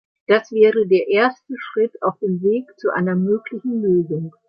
Das 0.25 0.51
wäre 0.51 0.87
der 0.87 1.09
erste 1.09 1.53
Schritt 1.59 2.01
auf 2.01 2.17
dem 2.17 2.41
Weg 2.41 2.65
zu 2.79 2.89
einer 2.89 3.13
möglichen 3.15 3.83
Lösung. 3.83 4.33